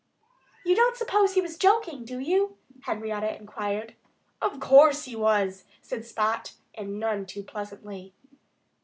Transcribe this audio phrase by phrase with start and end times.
[0.65, 3.93] "You don't suppose he was joking, do you?" Henrietta inquired.
[4.41, 8.15] "Of course he was," said Spot and none too pleasantly.